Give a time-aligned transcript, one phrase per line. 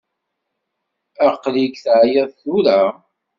[1.27, 2.81] Aql-ik teɛyiḍ tura?